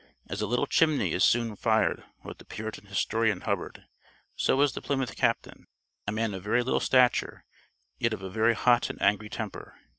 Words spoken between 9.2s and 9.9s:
temper."